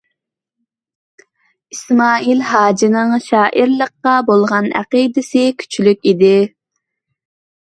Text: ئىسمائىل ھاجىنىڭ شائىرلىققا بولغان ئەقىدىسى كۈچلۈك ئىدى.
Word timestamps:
ئىسمائىل 1.75 2.41
ھاجىنىڭ 2.53 3.13
شائىرلىققا 3.27 4.15
بولغان 4.31 4.71
ئەقىدىسى 4.81 5.45
كۈچلۈك 5.61 6.11
ئىدى. 6.13 6.33